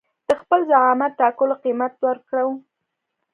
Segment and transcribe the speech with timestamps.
[0.27, 2.47] د خپل زعامت ټاکلو قيمت ورکړو.